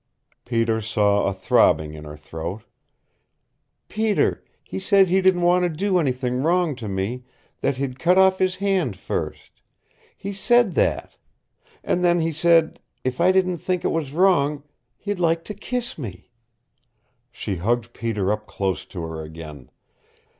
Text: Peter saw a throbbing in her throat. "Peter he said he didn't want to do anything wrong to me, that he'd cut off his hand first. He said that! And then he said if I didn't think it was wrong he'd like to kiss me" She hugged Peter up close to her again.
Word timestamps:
Peter 0.45 0.81
saw 0.81 1.27
a 1.27 1.31
throbbing 1.31 1.93
in 1.93 2.05
her 2.05 2.17
throat. 2.17 2.63
"Peter 3.87 4.43
he 4.63 4.79
said 4.79 5.07
he 5.09 5.21
didn't 5.21 5.43
want 5.43 5.61
to 5.61 5.69
do 5.69 5.99
anything 5.99 6.41
wrong 6.41 6.75
to 6.75 6.87
me, 6.89 7.23
that 7.59 7.77
he'd 7.77 7.99
cut 7.99 8.17
off 8.17 8.39
his 8.39 8.55
hand 8.55 8.97
first. 8.97 9.61
He 10.17 10.33
said 10.33 10.71
that! 10.73 11.17
And 11.83 12.03
then 12.03 12.19
he 12.19 12.31
said 12.31 12.79
if 13.03 13.21
I 13.21 13.31
didn't 13.31 13.57
think 13.59 13.85
it 13.85 13.89
was 13.89 14.11
wrong 14.11 14.63
he'd 14.97 15.19
like 15.19 15.43
to 15.43 15.53
kiss 15.53 15.99
me" 15.99 16.31
She 17.31 17.57
hugged 17.57 17.93
Peter 17.93 18.31
up 18.31 18.47
close 18.47 18.85
to 18.87 19.03
her 19.03 19.21
again. 19.21 19.69